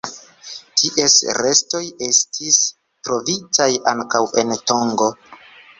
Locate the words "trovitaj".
3.09-3.71